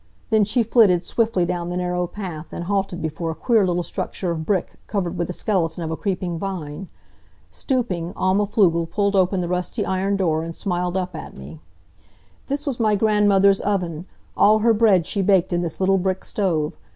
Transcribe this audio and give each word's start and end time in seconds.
Then 0.31 0.45
she 0.45 0.63
flitted 0.63 1.03
swiftly 1.03 1.45
down 1.45 1.69
the 1.69 1.77
narrow 1.77 2.07
path, 2.07 2.47
and 2.51 2.63
halted 2.63 3.03
before 3.03 3.29
a 3.29 3.35
queer 3.35 3.67
little 3.67 3.83
structure 3.83 4.31
of 4.31 4.47
brick, 4.47 4.73
covered 4.87 5.15
with 5.15 5.27
the 5.27 5.31
skeleton 5.33 5.83
of 5.83 5.91
a 5.91 5.95
creeping 5.95 6.39
vine. 6.39 6.87
Stooping, 7.51 8.11
Alma 8.15 8.47
Pflugel 8.47 8.89
pulled 8.89 9.15
open 9.15 9.41
the 9.41 9.47
rusty 9.47 9.85
iron 9.85 10.15
door 10.17 10.43
and 10.43 10.55
smiled 10.55 10.97
up 10.97 11.15
at 11.15 11.37
me. 11.37 11.59
"This 12.47 12.65
was 12.65 12.79
my 12.79 12.95
grandmother's 12.95 13.59
oven. 13.59 14.07
All 14.35 14.57
her 14.65 14.73
bread 14.73 15.05
she 15.05 15.21
baked 15.21 15.53
in 15.53 15.61
this 15.61 15.79
little 15.79 15.99
brick 15.99 16.25
stove. 16.25 16.73